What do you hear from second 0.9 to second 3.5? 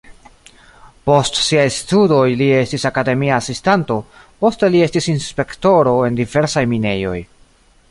Post siaj studoj li estis akademia